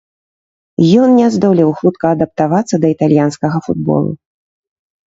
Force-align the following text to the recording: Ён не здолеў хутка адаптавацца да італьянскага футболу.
Ён 1.01 1.09
не 1.19 1.27
здолеў 1.35 1.69
хутка 1.83 2.05
адаптавацца 2.17 2.75
да 2.87 2.95
італьянскага 2.95 3.57
футболу. 3.69 4.11